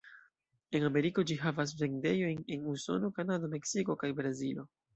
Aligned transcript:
En 0.77 0.85
Ameriko 0.87 1.23
ĝi 1.31 1.37
havas 1.41 1.75
vendejojn 1.83 2.43
en 2.57 2.65
Usono, 2.73 3.13
Kanado, 3.21 3.51
Meksiko 3.55 4.01
kaj 4.05 4.11
Brazilo. 4.23 4.71